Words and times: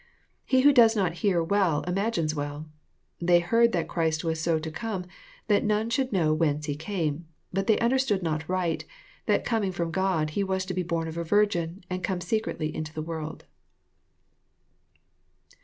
He 0.45 0.61
who 0.61 0.73
does 0.73 0.95
not 0.95 1.17
hear 1.21 1.43
well, 1.43 1.83
imagines 1.83 2.33
well. 2.33 2.67
They 3.21 3.39
heard 3.39 3.71
that 3.73 3.87
Christ 3.87 4.23
was 4.23 4.41
so 4.41 4.57
to 4.57 4.71
come, 4.71 5.05
that 5.45 5.63
none 5.63 5.91
should 5.91 6.11
know 6.11 6.33
whence 6.33 6.65
He 6.65 6.73
came. 6.75 7.27
But 7.53 7.67
they 7.67 7.77
understood 7.77 8.23
not 8.23 8.49
right, 8.49 8.83
that 9.27 9.45
comiug 9.45 9.73
f^om 9.75 9.91
God 9.91 10.31
He 10.31 10.43
was 10.43 10.65
to 10.65 10.73
be 10.73 10.81
born 10.81 11.07
of 11.07 11.17
a 11.19 11.23
virgin, 11.23 11.83
and 11.87 12.03
come 12.03 12.19
secretly 12.19 12.75
into 12.75 12.91
the 12.91 13.03
world." 13.03 13.45